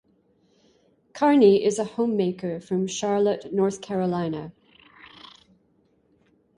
[1.13, 4.51] Carney is a homemaker from Charlotte, North Carolina.